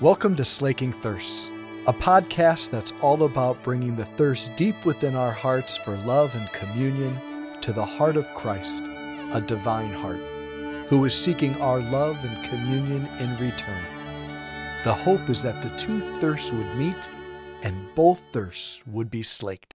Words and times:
Welcome 0.00 0.36
to 0.36 0.44
Slaking 0.44 0.92
Thirsts, 0.92 1.50
a 1.88 1.92
podcast 1.92 2.70
that's 2.70 2.92
all 3.02 3.24
about 3.24 3.60
bringing 3.64 3.96
the 3.96 4.04
thirst 4.04 4.54
deep 4.54 4.84
within 4.84 5.16
our 5.16 5.32
hearts 5.32 5.76
for 5.76 5.96
love 5.96 6.32
and 6.36 6.48
communion 6.52 7.18
to 7.62 7.72
the 7.72 7.84
heart 7.84 8.16
of 8.16 8.24
Christ, 8.32 8.80
a 9.32 9.42
divine 9.44 9.90
heart, 9.90 10.20
who 10.86 11.04
is 11.04 11.16
seeking 11.16 11.60
our 11.60 11.80
love 11.80 12.16
and 12.24 12.48
communion 12.48 13.08
in 13.18 13.30
return. 13.38 13.82
The 14.84 14.94
hope 14.94 15.28
is 15.28 15.42
that 15.42 15.60
the 15.64 15.76
two 15.76 15.98
thirsts 16.20 16.52
would 16.52 16.76
meet 16.76 17.08
and 17.64 17.92
both 17.96 18.20
thirsts 18.30 18.78
would 18.86 19.10
be 19.10 19.24
slaked. 19.24 19.74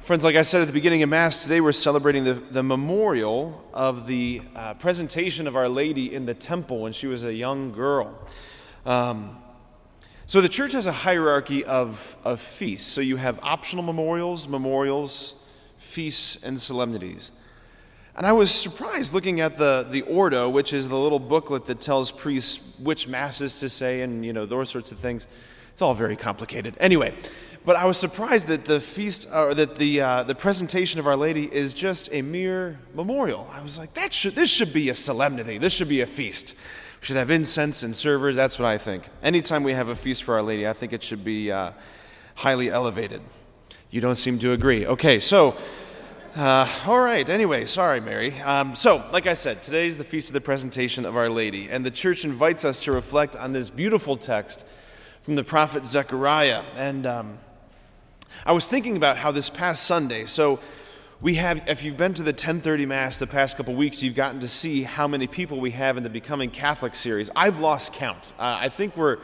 Friends, 0.00 0.24
like 0.24 0.34
I 0.34 0.42
said 0.42 0.60
at 0.60 0.66
the 0.66 0.72
beginning 0.72 1.04
of 1.04 1.08
Mass, 1.08 1.44
today 1.44 1.60
we're 1.60 1.70
celebrating 1.70 2.24
the, 2.24 2.34
the 2.34 2.64
memorial 2.64 3.64
of 3.72 4.08
the 4.08 4.42
uh, 4.56 4.74
presentation 4.74 5.46
of 5.46 5.54
Our 5.54 5.68
Lady 5.68 6.12
in 6.12 6.26
the 6.26 6.34
temple 6.34 6.80
when 6.80 6.90
she 6.90 7.06
was 7.06 7.22
a 7.22 7.32
young 7.32 7.70
girl. 7.70 8.18
Um, 8.86 9.36
so 10.26 10.40
the 10.40 10.48
church 10.48 10.72
has 10.72 10.86
a 10.86 10.92
hierarchy 10.92 11.64
of, 11.64 12.16
of 12.24 12.40
feasts. 12.40 12.86
So 12.86 13.00
you 13.00 13.16
have 13.16 13.38
optional 13.42 13.82
memorials, 13.82 14.48
memorials, 14.48 15.34
feasts, 15.76 16.42
and 16.44 16.60
solemnities. 16.60 17.32
And 18.16 18.24
I 18.24 18.32
was 18.32 18.50
surprised 18.50 19.12
looking 19.12 19.40
at 19.40 19.58
the, 19.58 19.86
the 19.90 20.02
Ordo, 20.02 20.48
which 20.48 20.72
is 20.72 20.88
the 20.88 20.96
little 20.98 21.18
booklet 21.18 21.66
that 21.66 21.80
tells 21.80 22.10
priests 22.10 22.78
which 22.78 23.08
masses 23.08 23.60
to 23.60 23.68
say 23.68 24.00
and, 24.00 24.24
you 24.24 24.32
know, 24.32 24.46
those 24.46 24.70
sorts 24.70 24.90
of 24.90 24.98
things. 24.98 25.26
It's 25.72 25.82
all 25.82 25.92
very 25.92 26.16
complicated. 26.16 26.74
Anyway, 26.80 27.14
but 27.66 27.74
I 27.74 27.84
was 27.84 27.98
surprised 27.98 28.46
that 28.46 28.64
the 28.64 28.78
feast, 28.78 29.26
or 29.34 29.52
that 29.52 29.74
the, 29.74 30.00
uh, 30.00 30.22
the 30.22 30.36
presentation 30.36 31.00
of 31.00 31.08
Our 31.08 31.16
Lady 31.16 31.52
is 31.52 31.74
just 31.74 32.08
a 32.12 32.22
mere 32.22 32.78
memorial. 32.94 33.50
I 33.52 33.60
was 33.60 33.76
like, 33.76 33.92
that 33.94 34.14
should, 34.14 34.36
this 34.36 34.48
should 34.48 34.72
be 34.72 34.88
a 34.88 34.94
solemnity. 34.94 35.58
This 35.58 35.72
should 35.72 35.88
be 35.88 36.00
a 36.00 36.06
feast. 36.06 36.54
We 37.00 37.06
should 37.06 37.16
have 37.16 37.28
incense 37.28 37.82
and 37.82 37.94
servers. 37.94 38.36
That's 38.36 38.60
what 38.60 38.66
I 38.66 38.78
think. 38.78 39.08
Anytime 39.20 39.64
we 39.64 39.72
have 39.72 39.88
a 39.88 39.96
feast 39.96 40.22
for 40.22 40.36
Our 40.36 40.42
Lady, 40.42 40.68
I 40.68 40.74
think 40.74 40.92
it 40.92 41.02
should 41.02 41.24
be 41.24 41.50
uh, 41.50 41.72
highly 42.36 42.70
elevated. 42.70 43.20
You 43.90 44.00
don't 44.00 44.14
seem 44.14 44.38
to 44.38 44.52
agree. 44.52 44.86
Okay, 44.86 45.18
so, 45.18 45.56
uh, 46.36 46.72
all 46.86 47.00
right. 47.00 47.28
Anyway, 47.28 47.64
sorry, 47.64 48.00
Mary. 48.00 48.40
Um, 48.42 48.76
so, 48.76 49.04
like 49.10 49.26
I 49.26 49.34
said, 49.34 49.60
today 49.60 49.88
is 49.88 49.98
the 49.98 50.04
feast 50.04 50.28
of 50.28 50.34
the 50.34 50.40
presentation 50.40 51.04
of 51.04 51.16
Our 51.16 51.28
Lady, 51.28 51.68
and 51.68 51.84
the 51.84 51.90
church 51.90 52.24
invites 52.24 52.64
us 52.64 52.80
to 52.84 52.92
reflect 52.92 53.34
on 53.34 53.52
this 53.52 53.70
beautiful 53.70 54.16
text 54.16 54.64
from 55.22 55.34
the 55.34 55.42
prophet 55.42 55.84
Zechariah. 55.84 56.62
And 56.76 57.04
um, 57.06 57.38
I 58.44 58.52
was 58.52 58.66
thinking 58.68 58.96
about 58.96 59.16
how 59.16 59.30
this 59.30 59.50
past 59.50 59.84
Sunday, 59.84 60.24
so 60.24 60.60
we 61.20 61.36
have, 61.36 61.66
if 61.68 61.82
you've 61.82 61.96
been 61.96 62.14
to 62.14 62.22
the 62.22 62.30
1030 62.30 62.86
Mass 62.86 63.18
the 63.18 63.26
past 63.26 63.56
couple 63.56 63.74
weeks, 63.74 64.02
you've 64.02 64.14
gotten 64.14 64.40
to 64.40 64.48
see 64.48 64.82
how 64.82 65.08
many 65.08 65.26
people 65.26 65.58
we 65.58 65.70
have 65.70 65.96
in 65.96 66.02
the 66.02 66.10
Becoming 66.10 66.50
Catholic 66.50 66.94
series. 66.94 67.30
I've 67.34 67.58
lost 67.60 67.94
count. 67.94 68.34
Uh, 68.38 68.58
I 68.60 68.68
think 68.68 68.96
we're 68.96 69.18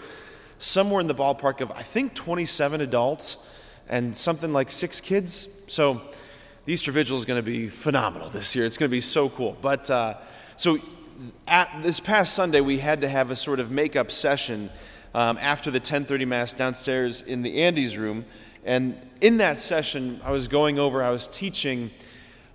somewhere 0.57 1.01
in 1.01 1.07
the 1.07 1.15
ballpark 1.15 1.61
of, 1.61 1.71
I 1.73 1.83
think, 1.83 2.15
27 2.15 2.81
adults 2.81 3.37
and 3.89 4.17
something 4.17 4.53
like 4.53 4.71
six 4.71 5.01
kids. 5.01 5.49
So 5.67 6.01
the 6.65 6.73
Easter 6.73 6.93
Vigil 6.93 7.17
is 7.17 7.25
going 7.25 7.39
to 7.39 7.45
be 7.45 7.69
phenomenal 7.69 8.31
this 8.31 8.55
year. 8.55 8.65
It's 8.65 8.79
going 8.79 8.89
to 8.89 8.95
be 8.95 9.01
so 9.01 9.29
cool. 9.29 9.57
But 9.61 9.91
uh, 9.91 10.15
so 10.57 10.79
at 11.47 11.71
this 11.83 12.01
past 12.01 12.35
Sunday, 12.35 12.61
we 12.61 12.79
had 12.79 13.01
to 13.03 13.09
have 13.09 13.31
a 13.31 13.37
sort 13.37 13.61
of 13.61 13.71
makeup 13.71 14.11
session 14.11 14.71
um, 15.15 15.37
after 15.41 15.71
the 15.71 15.81
10:30 15.81 16.27
mass 16.27 16.53
downstairs 16.53 17.21
in 17.21 17.43
the 17.43 17.63
Andes 17.63 17.99
room, 17.99 18.25
and 18.65 18.97
in 19.21 19.39
that 19.39 19.59
session, 19.59 20.21
I 20.25 20.31
was 20.31 20.49
going 20.49 20.79
over, 20.79 21.03
I 21.03 21.11
was 21.11 21.27
teaching 21.27 21.91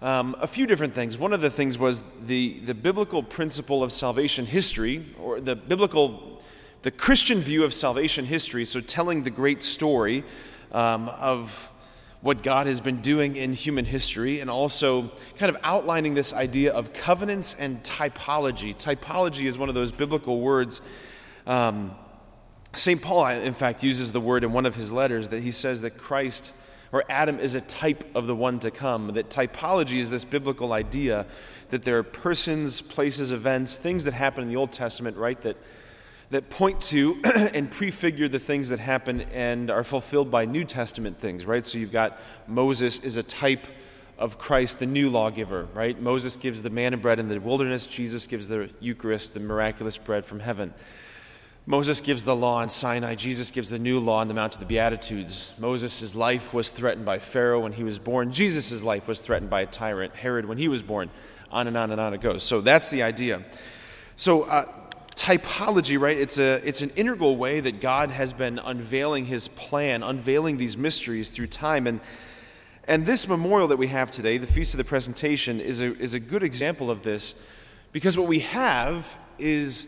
um, 0.02 0.36
a 0.40 0.48
few 0.48 0.68
different 0.68 0.94
things. 0.94 1.18
One 1.18 1.34
of 1.34 1.42
the 1.42 1.50
things 1.50 1.78
was 1.78 2.04
the 2.26 2.60
the 2.60 2.76
biblical 2.76 3.24
principle 3.24 3.84
of 3.84 3.92
salvation 3.92 4.46
history, 4.46 5.06
or 5.20 5.42
the 5.42 5.56
biblical, 5.56 6.42
the 6.84 6.92
Christian 6.92 7.40
view 7.40 7.64
of 7.64 7.74
salvation 7.74 8.26
history. 8.26 8.64
So 8.64 8.80
telling 8.80 9.24
the 9.24 9.32
great 9.32 9.62
story 9.62 10.24
um, 10.72 11.10
of 11.10 11.72
what 12.22 12.44
God 12.44 12.68
has 12.68 12.80
been 12.82 13.02
doing 13.02 13.36
in 13.36 13.54
human 13.54 13.86
history, 13.86 14.40
and 14.40 14.50
also 14.50 15.12
kind 15.38 15.54
of 15.54 15.60
outlining 15.64 16.14
this 16.14 16.34
idea 16.34 16.74
of 16.74 16.94
covenants 16.94 17.56
and 17.56 17.82
typology. 17.84 18.76
Typology 18.76 19.48
is 19.48 19.58
one 19.58 19.70
of 19.70 19.76
those 19.76 19.92
biblical 19.92 20.42
words. 20.42 20.82
Um, 21.46 21.92
St. 22.78 23.02
Paul, 23.02 23.28
in 23.28 23.54
fact, 23.54 23.84
uses 23.84 24.12
the 24.12 24.22
word 24.22 24.44
in 24.44 24.54
one 24.54 24.66
of 24.66 24.76
his 24.76 24.92
letters 24.92 25.30
that 25.30 25.42
he 25.42 25.52
says 25.52 25.82
that 25.82 25.98
Christ 25.98 26.54
or 26.92 27.04
Adam 27.10 27.40
is 27.40 27.56
a 27.56 27.62
type 27.62 28.04
of 28.16 28.28
the 28.28 28.36
one 28.36 28.60
to 28.60 28.72
come. 28.72 29.08
That 29.14 29.30
typology 29.30 29.98
is 29.98 30.10
this 30.10 30.24
biblical 30.24 30.74
idea 30.74 31.26
that 31.70 31.84
there 31.84 31.98
are 31.98 32.04
persons, 32.04 32.82
places, 32.82 33.32
events, 33.32 33.76
things 33.76 34.04
that 34.06 34.14
happen 34.14 34.44
in 34.44 34.50
the 34.50 34.56
Old 34.56 34.72
Testament, 34.72 35.18
right, 35.18 35.40
that, 35.42 35.58
that 36.30 36.50
point 36.50 36.80
to 36.82 37.20
and 37.54 37.70
prefigure 37.70 38.28
the 38.28 38.40
things 38.40 38.70
that 38.70 38.80
happen 38.80 39.22
and 39.34 39.70
are 39.70 39.84
fulfilled 39.84 40.32
by 40.32 40.46
New 40.46 40.64
Testament 40.64 41.20
things, 41.20 41.46
right? 41.46 41.66
So 41.66 41.78
you've 41.78 41.92
got 41.92 42.20
Moses 42.48 43.00
is 43.00 43.18
a 43.18 43.24
type 43.24 43.68
of 44.18 44.38
Christ, 44.40 44.80
the 44.80 44.86
new 44.86 45.10
lawgiver, 45.10 45.68
right? 45.74 46.00
Moses 46.00 46.38
gives 46.38 46.62
the 46.62 46.70
manna 46.70 46.98
bread 46.98 47.20
in 47.20 47.28
the 47.28 47.40
wilderness, 47.40 47.86
Jesus 47.86 48.28
gives 48.28 48.48
the 48.48 48.70
Eucharist, 48.80 49.34
the 49.34 49.40
miraculous 49.40 49.98
bread 49.98 50.26
from 50.26 50.40
heaven. 50.40 50.74
Moses 51.70 52.00
gives 52.00 52.24
the 52.24 52.34
law 52.34 52.62
on 52.62 52.70
Sinai. 52.70 53.14
Jesus 53.16 53.52
gives 53.52 53.70
the 53.70 53.78
new 53.78 54.00
law 54.00 54.22
on 54.22 54.30
the 54.30 54.34
Mount 54.34 54.54
of 54.54 54.62
the 54.62 54.66
Beatitudes. 54.66 55.54
Moses' 55.60 56.16
life 56.16 56.54
was 56.54 56.70
threatened 56.70 57.06
by 57.06 57.20
Pharaoh 57.20 57.60
when 57.60 57.74
he 57.74 57.84
was 57.84 58.00
born. 58.00 58.32
Jesus' 58.32 58.82
life 58.84 59.06
was 59.06 59.20
threatened 59.20 59.50
by 59.50 59.62
a 59.62 59.66
tyrant, 59.66 60.16
Herod, 60.16 60.46
when 60.46 60.58
he 60.58 60.70
was 60.70 60.82
born. 60.82 61.10
On 61.52 61.68
and 61.68 61.76
on 61.76 61.92
and 61.92 62.00
on 62.00 62.14
it 62.14 62.22
goes. 62.22 62.44
So 62.44 62.62
that's 62.62 62.90
the 62.90 63.04
idea. 63.04 63.44
So, 64.16 64.44
uh, 64.44 64.64
typology, 65.16 66.00
right? 66.00 66.18
It's, 66.18 66.40
a, 66.40 66.66
it's 66.66 66.82
an 66.82 66.92
integral 66.96 67.36
way 67.36 67.60
that 67.60 67.82
God 67.82 68.12
has 68.12 68.32
been 68.32 68.60
unveiling 68.60 69.26
his 69.26 69.50
plan, 69.50 70.04
unveiling 70.04 70.56
these 70.56 70.78
mysteries 70.78 71.32
through 71.32 71.48
time. 71.48 71.86
And, 71.86 72.00
and 72.88 73.06
this 73.06 73.28
memorial 73.28 73.68
that 73.68 73.78
we 73.78 73.88
have 73.88 74.10
today, 74.10 74.38
the 74.38 74.48
Feast 74.48 74.74
of 74.74 74.78
the 74.78 74.86
Presentation, 74.86 75.60
is 75.60 75.82
a, 75.82 75.94
is 75.98 76.14
a 76.14 76.20
good 76.22 76.44
example 76.44 76.90
of 76.90 77.02
this 77.02 77.36
because 77.92 78.18
what 78.18 78.28
we 78.28 78.40
have 78.40 79.18
is 79.38 79.88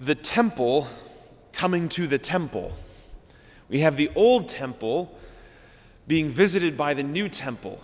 the 0.00 0.14
temple 0.14 0.88
coming 1.52 1.88
to 1.90 2.06
the 2.06 2.18
temple. 2.18 2.72
We 3.68 3.80
have 3.80 3.96
the 3.96 4.10
old 4.14 4.48
temple 4.48 5.16
being 6.08 6.28
visited 6.28 6.76
by 6.76 6.94
the 6.94 7.02
new 7.02 7.28
temple. 7.28 7.82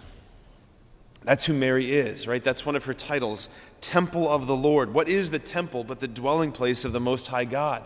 That's 1.22 1.44
who 1.44 1.52
Mary 1.52 1.92
is, 1.92 2.26
right? 2.26 2.42
That's 2.42 2.64
one 2.64 2.74
of 2.74 2.86
her 2.86 2.94
titles, 2.94 3.48
Temple 3.82 4.28
of 4.28 4.46
the 4.46 4.56
Lord. 4.56 4.94
What 4.94 5.08
is 5.08 5.30
the 5.30 5.38
temple 5.38 5.84
but 5.84 6.00
the 6.00 6.08
dwelling 6.08 6.52
place 6.52 6.84
of 6.84 6.92
the 6.92 7.00
Most 7.00 7.26
High 7.26 7.44
God? 7.44 7.82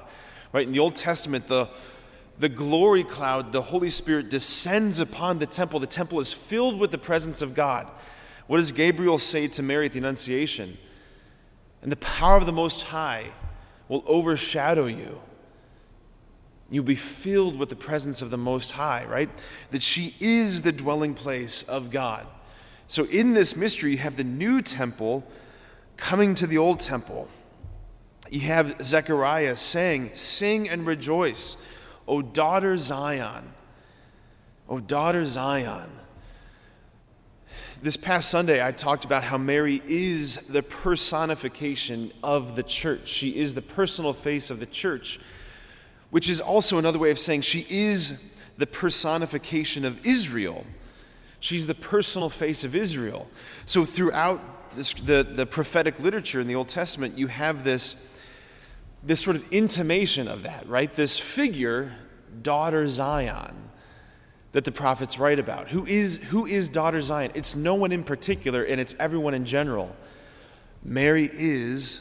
Right? 0.52 0.66
In 0.66 0.72
the 0.72 0.78
Old 0.78 0.94
Testament, 0.94 1.48
the, 1.48 1.68
the 2.38 2.48
glory 2.48 3.02
cloud, 3.02 3.50
the 3.50 3.62
Holy 3.62 3.90
Spirit 3.90 4.30
descends 4.30 5.00
upon 5.00 5.40
the 5.40 5.46
temple. 5.46 5.80
The 5.80 5.86
temple 5.86 6.20
is 6.20 6.32
filled 6.32 6.78
with 6.78 6.92
the 6.92 6.98
presence 6.98 7.42
of 7.42 7.54
God. 7.54 7.88
What 8.46 8.58
does 8.58 8.70
Gabriel 8.72 9.18
say 9.18 9.48
to 9.48 9.62
Mary 9.62 9.86
at 9.86 9.92
the 9.92 9.98
Annunciation? 9.98 10.78
And 11.82 11.90
the 11.90 11.96
power 11.96 12.36
of 12.36 12.46
the 12.46 12.52
Most 12.52 12.82
High 12.82 13.32
will 13.90 14.04
overshadow 14.06 14.86
you. 14.86 15.20
You'll 16.70 16.84
be 16.84 16.94
filled 16.94 17.58
with 17.58 17.70
the 17.70 17.76
presence 17.76 18.22
of 18.22 18.30
the 18.30 18.38
Most 18.38 18.70
High, 18.70 19.04
right? 19.04 19.28
That 19.72 19.82
she 19.82 20.14
is 20.20 20.62
the 20.62 20.70
dwelling 20.70 21.12
place 21.12 21.64
of 21.64 21.90
God. 21.90 22.28
So, 22.86 23.04
in 23.06 23.34
this 23.34 23.56
mystery, 23.56 23.90
you 23.90 23.98
have 23.98 24.16
the 24.16 24.24
new 24.24 24.62
temple 24.62 25.26
coming 25.96 26.36
to 26.36 26.46
the 26.46 26.56
old 26.56 26.78
temple. 26.78 27.28
You 28.30 28.42
have 28.42 28.80
Zechariah 28.80 29.56
saying, 29.56 30.10
Sing 30.14 30.68
and 30.68 30.86
rejoice, 30.86 31.56
O 32.06 32.22
daughter 32.22 32.76
Zion. 32.76 33.52
O 34.68 34.78
daughter 34.78 35.26
Zion 35.26 35.90
this 37.82 37.96
past 37.96 38.30
Sunday, 38.30 38.64
I 38.64 38.72
talked 38.72 39.06
about 39.06 39.22
how 39.24 39.38
Mary 39.38 39.80
is 39.86 40.36
the 40.36 40.62
personification 40.62 42.12
of 42.22 42.54
the 42.54 42.62
church. 42.62 43.08
She 43.08 43.38
is 43.38 43.54
the 43.54 43.62
personal 43.62 44.12
face 44.12 44.50
of 44.50 44.60
the 44.60 44.66
church, 44.66 45.18
which 46.10 46.28
is 46.28 46.40
also 46.40 46.76
another 46.76 46.98
way 46.98 47.10
of 47.10 47.18
saying 47.18 47.40
she 47.40 47.66
is 47.70 48.32
the 48.58 48.66
personification 48.66 49.86
of 49.86 50.04
Israel. 50.06 50.66
She's 51.40 51.66
the 51.66 51.74
personal 51.74 52.28
face 52.28 52.64
of 52.64 52.76
Israel. 52.76 53.28
So, 53.64 53.86
throughout 53.86 54.72
this, 54.72 54.92
the, 54.92 55.22
the 55.22 55.46
prophetic 55.46 55.98
literature 56.00 56.40
in 56.40 56.48
the 56.48 56.56
Old 56.56 56.68
Testament, 56.68 57.16
you 57.16 57.28
have 57.28 57.64
this, 57.64 57.96
this 59.02 59.20
sort 59.20 59.36
of 59.36 59.50
intimation 59.50 60.28
of 60.28 60.42
that, 60.42 60.68
right? 60.68 60.92
This 60.92 61.18
figure, 61.18 61.96
daughter 62.42 62.86
Zion 62.86 63.69
that 64.52 64.64
the 64.64 64.72
prophets 64.72 65.18
write 65.18 65.38
about. 65.38 65.68
Who 65.68 65.86
is, 65.86 66.18
who 66.18 66.46
is 66.46 66.68
daughter 66.68 67.00
Zion? 67.00 67.30
It's 67.34 67.54
no 67.54 67.74
one 67.74 67.92
in 67.92 68.02
particular, 68.02 68.62
and 68.62 68.80
it's 68.80 68.96
everyone 68.98 69.34
in 69.34 69.44
general. 69.44 69.94
Mary 70.82 71.28
is 71.32 72.00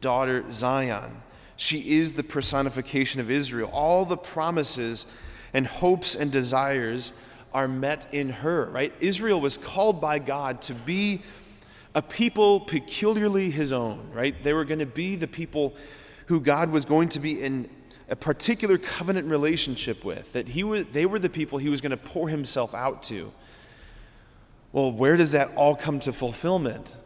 daughter 0.00 0.44
Zion. 0.50 1.22
She 1.56 1.98
is 1.98 2.14
the 2.14 2.22
personification 2.22 3.20
of 3.20 3.30
Israel. 3.30 3.70
All 3.72 4.04
the 4.04 4.16
promises 4.16 5.06
and 5.52 5.66
hopes 5.66 6.14
and 6.14 6.32
desires 6.32 7.12
are 7.52 7.68
met 7.68 8.06
in 8.12 8.30
her, 8.30 8.66
right? 8.70 8.92
Israel 9.00 9.40
was 9.40 9.58
called 9.58 10.00
by 10.00 10.20
God 10.20 10.62
to 10.62 10.74
be 10.74 11.22
a 11.94 12.00
people 12.00 12.60
peculiarly 12.60 13.50
his 13.50 13.72
own, 13.72 14.10
right? 14.12 14.40
They 14.42 14.52
were 14.52 14.64
going 14.64 14.78
to 14.78 14.86
be 14.86 15.16
the 15.16 15.26
people 15.26 15.74
who 16.26 16.40
God 16.40 16.70
was 16.70 16.84
going 16.84 17.08
to 17.10 17.20
be 17.20 17.42
in 17.42 17.68
a 18.10 18.16
particular 18.16 18.76
covenant 18.76 19.28
relationship 19.28 20.04
with, 20.04 20.32
that 20.32 20.48
he 20.48 20.64
was, 20.64 20.86
they 20.86 21.06
were 21.06 21.18
the 21.18 21.30
people 21.30 21.58
he 21.58 21.68
was 21.68 21.80
going 21.80 21.90
to 21.90 21.96
pour 21.96 22.28
himself 22.28 22.74
out 22.74 23.04
to. 23.04 23.32
Well, 24.72 24.90
where 24.92 25.16
does 25.16 25.32
that 25.32 25.54
all 25.54 25.76
come 25.76 26.00
to 26.00 26.12
fulfillment? 26.12 26.96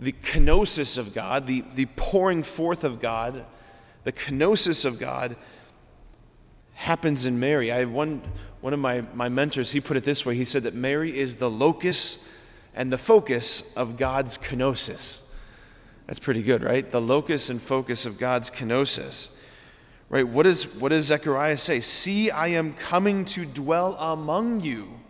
The 0.00 0.12
kenosis 0.12 0.98
of 0.98 1.14
God, 1.14 1.46
the, 1.46 1.64
the 1.74 1.86
pouring 1.86 2.42
forth 2.42 2.82
of 2.82 3.00
God, 3.00 3.44
the 4.02 4.12
kenosis 4.12 4.84
of 4.84 4.98
God 4.98 5.36
happens 6.74 7.24
in 7.24 7.38
Mary. 7.38 7.70
I 7.70 7.84
one, 7.84 8.20
one 8.60 8.72
of 8.72 8.80
my, 8.80 9.02
my 9.14 9.28
mentors, 9.28 9.70
he 9.70 9.80
put 9.80 9.96
it 9.96 10.02
this 10.02 10.26
way. 10.26 10.34
He 10.34 10.44
said 10.44 10.64
that 10.64 10.74
Mary 10.74 11.16
is 11.16 11.36
the 11.36 11.50
locus 11.50 12.28
and 12.74 12.92
the 12.92 12.98
focus 12.98 13.72
of 13.74 13.96
God's 13.96 14.38
kenosis. 14.38 15.20
That's 16.08 16.18
pretty 16.18 16.42
good, 16.42 16.64
right? 16.64 16.90
The 16.90 17.00
locus 17.00 17.48
and 17.48 17.62
focus 17.62 18.06
of 18.06 18.18
God's 18.18 18.50
kenosis. 18.50 19.28
Right? 20.12 20.28
What, 20.28 20.46
is, 20.46 20.76
what 20.76 20.90
does 20.90 21.06
Zechariah 21.06 21.56
say? 21.56 21.80
See, 21.80 22.30
I 22.30 22.48
am 22.48 22.74
coming 22.74 23.24
to 23.24 23.46
dwell 23.46 23.94
among 23.94 24.60
you, 24.60 25.00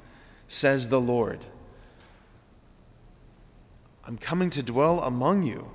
says 0.46 0.90
the 0.90 1.00
Lord. 1.00 1.44
I'm 4.04 4.16
coming 4.16 4.49
to 4.50 4.62
dwell 4.62 5.00
among 5.00 5.43
you. 5.43 5.72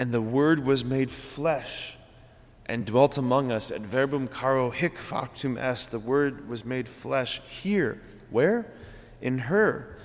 And 0.00 0.10
the 0.10 0.20
Word 0.20 0.66
was 0.66 0.84
made 0.84 1.12
flesh 1.12 1.96
and 2.66 2.84
dwelt 2.84 3.16
among 3.16 3.52
us. 3.52 3.70
At 3.70 3.82
verbum 3.82 4.26
caro 4.26 4.70
hic 4.70 4.98
factum 4.98 5.56
est. 5.56 5.92
The 5.92 6.00
Word 6.00 6.48
was 6.48 6.64
made 6.64 6.88
flesh 6.88 7.40
here. 7.42 8.02
Where? 8.30 8.66
In 9.22 9.38
her. 9.38 9.96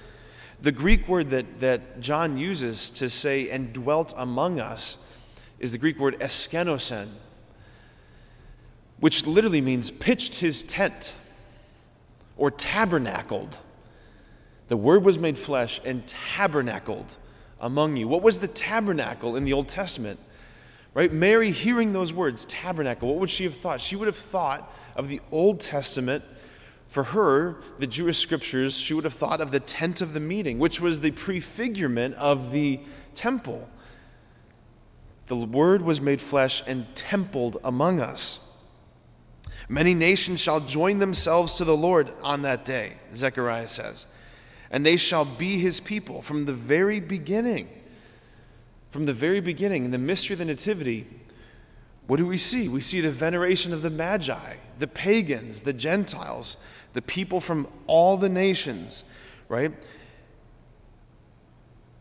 The 0.62 0.71
Greek 0.71 1.07
word 1.07 1.31
that, 1.31 1.62
that 1.62 2.00
John 2.00 2.38
uses 2.38 2.92
to 2.92 3.09
say, 3.09 3.50
and 3.50 3.74
dwelt 3.74 4.13
among 4.15 4.59
us, 4.59 5.00
is 5.61 5.71
the 5.71 5.77
Greek 5.77 5.99
word 5.99 6.19
eskenosen, 6.19 7.07
which 8.99 9.27
literally 9.27 9.61
means 9.61 9.91
pitched 9.91 10.35
his 10.35 10.63
tent 10.63 11.13
or 12.35 12.49
tabernacled. 12.49 13.59
The 14.67 14.77
Word 14.77 15.03
was 15.03 15.19
made 15.19 15.37
flesh 15.37 15.79
and 15.85 16.05
tabernacled 16.07 17.15
among 17.59 17.97
you. 17.97 18.07
What 18.07 18.23
was 18.23 18.39
the 18.39 18.47
tabernacle 18.47 19.35
in 19.35 19.43
the 19.43 19.53
Old 19.53 19.67
Testament? 19.67 20.19
Right? 20.95 21.13
Mary 21.13 21.51
hearing 21.51 21.93
those 21.93 22.11
words, 22.11 22.45
tabernacle, 22.45 23.09
what 23.09 23.19
would 23.19 23.29
she 23.29 23.43
have 23.43 23.55
thought? 23.55 23.79
She 23.79 23.95
would 23.95 24.07
have 24.07 24.15
thought 24.15 24.73
of 24.95 25.09
the 25.09 25.21
Old 25.31 25.59
Testament. 25.59 26.23
For 26.87 27.03
her, 27.03 27.57
the 27.79 27.87
Jewish 27.87 28.17
scriptures, 28.17 28.75
she 28.75 28.93
would 28.93 29.03
have 29.03 29.13
thought 29.13 29.39
of 29.39 29.51
the 29.51 29.59
tent 29.59 30.01
of 30.01 30.13
the 30.13 30.19
meeting, 30.19 30.57
which 30.57 30.81
was 30.81 31.01
the 31.01 31.11
prefigurement 31.11 32.15
of 32.15 32.51
the 32.51 32.79
temple. 33.13 33.69
The 35.31 35.48
Word 35.48 35.81
was 35.81 36.01
made 36.01 36.22
flesh 36.22 36.62
and 36.68 36.94
templed 36.94 37.56
among 37.63 38.01
us. 38.01 38.39
Many 39.69 39.94
nations 39.94 40.42
shall 40.42 40.60
join 40.60 41.00
themselves 41.00 41.54
to 41.54 41.63
the 41.63 41.78
Lord 41.78 42.12
on 42.22 42.42
that 42.42 42.66
day, 42.66 42.98
Zechariah 43.16 43.68
says 43.68 44.07
and 44.72 44.86
they 44.86 44.98
shall 44.98 45.25
be 45.25 45.60
his 45.60 45.81
people 45.81 46.22
from 46.22 46.45
the 46.45 46.54
very 46.54 47.01
beginning. 47.01 47.69
From 48.89 49.06
the 49.06 49.13
very 49.13 49.42
beginning, 49.42 49.86
in 49.86 49.92
the 49.92 49.98
mystery 49.98 50.33
of 50.33 50.39
the 50.39 50.45
Nativity, 50.45 51.07
what 52.07 52.18
do 52.18 52.25
we 52.25 52.38
see? 52.38 52.68
We 52.68 52.81
see 52.81 53.01
the 53.01 53.12
veneration 53.12 53.74
of 53.74 53.81
the 53.81 53.89
Magi, 53.89 54.56
the 54.80 54.88
pagans, 54.88 55.62
the 55.62 55.74
Gentiles, 55.74 56.57
the 56.94 57.01
people 57.01 57.42
from 57.42 57.68
all 57.86 58.18
the 58.18 58.30
nations, 58.30 59.04
right? 59.50 59.74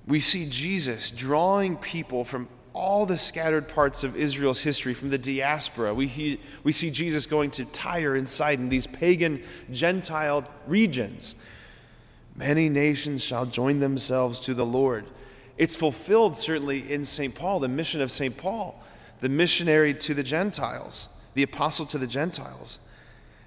We 0.06 0.21
see 0.21 0.49
Jesus 0.49 1.11
drawing 1.11 1.77
people 1.77 2.25
from 2.25 2.49
all 2.72 3.06
the 3.06 3.17
scattered 3.17 3.69
parts 3.69 4.05
of 4.05 4.17
Israel's 4.17 4.62
history, 4.62 4.94
from 4.94 5.11
the 5.11 5.19
diaspora. 5.19 5.93
We, 5.93 6.06
he, 6.06 6.40
we 6.62 6.72
see 6.72 6.90
Jesus 6.90 7.26
going 7.26 7.50
to 7.52 7.64
Tyre 7.64 8.14
and 8.14 8.28
Sidon, 8.28 8.69
these 8.69 8.87
pagan 8.87 9.43
Gentile 9.70 10.44
regions 10.67 11.34
Many 12.40 12.70
nations 12.70 13.22
shall 13.22 13.44
join 13.44 13.81
themselves 13.81 14.40
to 14.40 14.55
the 14.55 14.64
Lord. 14.64 15.05
It's 15.58 15.76
fulfilled 15.76 16.34
certainly 16.34 16.90
in 16.90 17.05
St. 17.05 17.34
Paul, 17.34 17.61
the 17.61 17.69
mission 17.69 18.00
of 18.00 18.11
St. 18.11 18.34
Paul, 18.34 18.82
the 19.20 19.28
missionary 19.28 19.93
to 19.94 20.14
the 20.14 20.22
Gentiles, 20.22 21.08
the 21.34 21.43
apostle 21.43 21.84
to 21.87 21.99
the 21.99 22.06
Gentiles. 22.06 22.78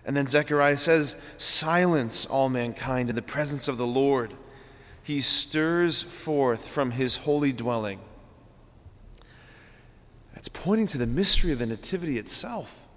And 0.06 0.16
then 0.16 0.28
Zechariah 0.28 0.78
says, 0.78 1.16
Silence 1.40 2.28
all 2.28 2.50
mankind 2.50 3.10
in 3.10 3.16
the 3.16 3.24
presence 3.24 3.68
of 3.68 3.78
the 3.78 3.88
Lord. 3.88 4.36
He 5.02 5.22
stirs 5.22 6.04
forth 6.04 6.68
from 6.68 6.92
his 6.92 7.18
holy 7.18 7.52
dwelling. 7.52 8.00
Pointing 10.64 10.88
to 10.88 10.98
the 10.98 11.06
mystery 11.06 11.52
of 11.52 11.60
the 11.60 11.66
Nativity 11.66 12.18
itself, 12.18 12.88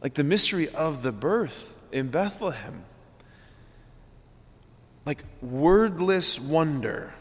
like 0.00 0.14
the 0.14 0.22
mystery 0.22 0.68
of 0.68 1.02
the 1.02 1.10
birth 1.10 1.76
in 1.90 2.06
Bethlehem 2.06 2.84
like 5.04 5.24
wordless 5.42 6.38
wonder. 6.38 7.12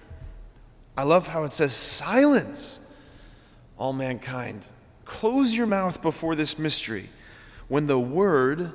I 0.96 1.02
love 1.02 1.30
how 1.30 1.44
it 1.44 1.54
says, 1.54 1.74
Silence, 1.74 2.80
all 3.80 3.94
mankind. 3.94 4.68
Close 5.06 5.56
your 5.56 5.66
mouth 5.66 6.04
before 6.04 6.36
this 6.36 6.60
mystery 6.60 7.10
when 7.68 7.88
the 7.88 8.00
word 8.00 8.74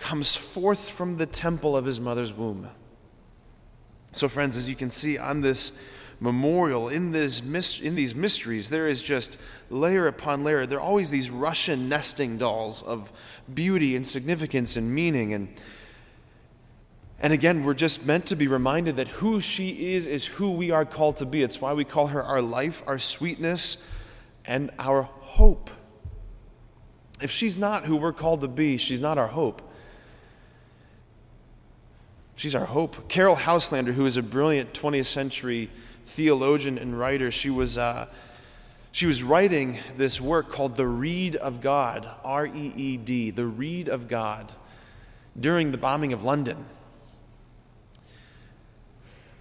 comes 0.00 0.34
forth 0.34 0.90
from 0.90 1.18
the 1.18 1.26
temple 1.26 1.76
of 1.76 1.84
his 1.84 2.00
mother's 2.00 2.32
womb. 2.32 2.68
So, 4.10 4.28
friends, 4.28 4.56
as 4.56 4.68
you 4.68 4.74
can 4.74 4.90
see 4.90 5.16
on 5.16 5.42
this 5.42 5.78
memorial, 6.20 6.88
in, 6.88 7.12
this, 7.12 7.40
in 7.80 7.94
these 7.94 8.14
mysteries, 8.14 8.70
there 8.70 8.86
is 8.86 9.02
just 9.02 9.36
layer 9.70 10.06
upon 10.06 10.44
layer. 10.44 10.66
There 10.66 10.78
are 10.78 10.82
always 10.82 11.10
these 11.10 11.30
Russian 11.30 11.88
nesting 11.88 12.38
dolls 12.38 12.82
of 12.82 13.12
beauty 13.52 13.96
and 13.96 14.06
significance 14.06 14.76
and 14.76 14.94
meaning. 14.94 15.32
And 15.32 15.48
and 17.24 17.32
again, 17.32 17.62
we're 17.62 17.72
just 17.72 18.04
meant 18.04 18.26
to 18.26 18.36
be 18.36 18.48
reminded 18.48 18.96
that 18.96 19.08
who 19.08 19.40
she 19.40 19.94
is 19.94 20.06
is 20.06 20.26
who 20.26 20.52
we 20.52 20.70
are 20.70 20.84
called 20.84 21.16
to 21.16 21.24
be. 21.24 21.42
It's 21.42 21.58
why 21.58 21.72
we 21.72 21.84
call 21.84 22.08
her 22.08 22.22
our 22.22 22.42
life, 22.42 22.82
our 22.86 22.98
sweetness, 22.98 23.78
and 24.44 24.70
our 24.78 25.04
hope. 25.04 25.70
If 27.22 27.30
she's 27.30 27.56
not 27.56 27.84
who 27.84 27.96
we're 27.96 28.12
called 28.12 28.42
to 28.42 28.48
be, 28.48 28.76
she's 28.76 29.00
not 29.00 29.16
our 29.16 29.28
hope. 29.28 29.62
She's 32.36 32.54
our 32.54 32.66
hope. 32.66 33.08
Caryll 33.08 33.36
Houselander, 33.36 33.94
who 33.94 34.04
is 34.04 34.16
a 34.16 34.22
brilliant 34.22 34.74
20th 34.74 35.06
century 35.06 35.70
theologian 36.06 36.78
and 36.78 36.98
writer, 36.98 37.30
she 37.30 37.50
was, 37.50 37.78
uh, 37.78 38.06
she 38.92 39.06
was 39.06 39.22
writing 39.22 39.78
this 39.96 40.20
work 40.20 40.50
called 40.50 40.76
The 40.76 40.86
Reed 40.86 41.36
of 41.36 41.60
God, 41.60 42.08
R 42.24 42.46
E 42.46 42.72
E 42.76 42.96
D, 42.96 43.30
The 43.30 43.46
Reed 43.46 43.88
of 43.88 44.08
God, 44.08 44.52
during 45.38 45.72
the 45.72 45.78
bombing 45.78 46.12
of 46.12 46.24
London. 46.24 46.66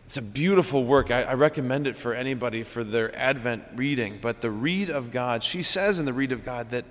It's 0.06 0.18
a 0.18 0.22
beautiful 0.22 0.84
work. 0.84 1.10
I, 1.12 1.24
I, 1.24 1.34
recommend 1.34 1.88
it 1.88 1.98
for 1.98 2.14
anybody 2.14 2.62
for 2.62 2.84
their 2.84 3.16
Advent 3.18 3.64
reading. 3.74 4.20
But 4.22 4.42
the 4.42 4.52
Reed 4.52 4.92
of 4.92 5.12
God, 5.12 5.44
she 5.44 5.64
says 5.64 5.98
in 5.98 6.06
the 6.06 6.14
Reed 6.14 6.32
of 6.32 6.46
God 6.46 6.70
that 6.70 6.86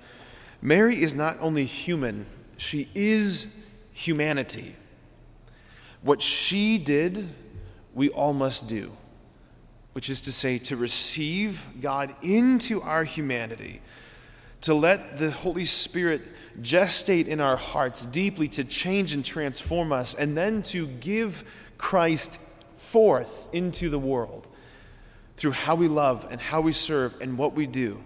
Mary 0.61 1.01
is 1.01 1.15
not 1.15 1.37
only 1.39 1.63
human, 1.63 2.25
she 2.57 2.89
is 2.93 3.55
humanity. 3.93 4.75
What 6.01 6.21
she 6.21 6.77
did, 6.77 7.29
we 7.93 8.09
all 8.09 8.33
must 8.33 8.67
do, 8.67 8.91
which 9.93 10.09
is 10.09 10.21
to 10.21 10.31
say, 10.31 10.57
to 10.57 10.75
receive 10.75 11.67
God 11.81 12.15
into 12.21 12.81
our 12.81 13.03
humanity, 13.03 13.81
to 14.61 14.73
let 14.73 15.17
the 15.17 15.31
Holy 15.31 15.65
Spirit 15.65 16.21
gestate 16.61 17.27
in 17.27 17.39
our 17.39 17.57
hearts 17.57 18.05
deeply 18.05 18.47
to 18.47 18.63
change 18.63 19.13
and 19.13 19.23
transform 19.23 19.91
us, 19.91 20.13
and 20.13 20.37
then 20.37 20.61
to 20.63 20.87
give 20.87 21.43
Christ 21.77 22.39
forth 22.75 23.49
into 23.53 23.89
the 23.89 23.99
world 23.99 24.47
through 25.37 25.51
how 25.51 25.75
we 25.75 25.87
love 25.87 26.27
and 26.29 26.39
how 26.39 26.61
we 26.61 26.71
serve 26.71 27.15
and 27.21 27.37
what 27.37 27.53
we 27.53 27.65
do. 27.65 28.03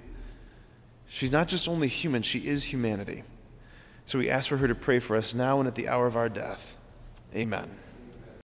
She's 1.10 1.32
not 1.32 1.48
just 1.48 1.68
only 1.68 1.88
human, 1.88 2.22
she 2.22 2.40
is 2.40 2.66
humanity. 2.66 3.24
So 4.06 4.20
we 4.20 4.30
ask 4.30 4.48
for 4.50 4.58
her 4.58 4.68
to 4.68 4.76
pray 4.76 5.00
for 5.00 5.16
us 5.16 5.34
now 5.34 5.60
and 5.60 5.68
at 5.68 5.76
the 5.76 5.90
hour 5.90 6.08
of 6.08 6.16
our 6.16 6.30
death. 6.30 6.78
Amen. 7.36 7.70